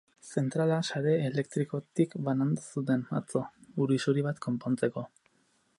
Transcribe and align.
Zentrala 0.35 0.77
sare 0.91 1.13
elektrikotik 1.25 2.15
banandu 2.29 2.63
zuten, 2.75 3.05
atzo, 3.21 3.45
ur 3.85 3.95
isuri 3.99 4.29
bat 4.31 4.45
konpontzeko. 4.49 5.07